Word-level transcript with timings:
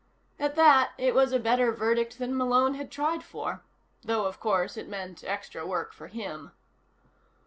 At 0.39 0.55
that, 0.55 0.93
it 0.97 1.13
was 1.13 1.31
a 1.31 1.37
better 1.37 1.71
verdict 1.71 2.17
than 2.17 2.35
Malone 2.35 2.73
had 2.73 2.89
tried 2.89 3.21
for. 3.23 3.61
Though, 4.03 4.25
of 4.25 4.39
course, 4.39 4.75
it 4.75 4.87
meant 4.89 5.23
extra 5.23 5.63
work 5.63 5.93
for 5.93 6.07
him. 6.07 6.53